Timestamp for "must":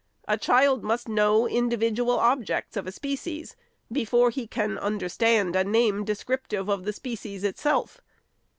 0.83-1.07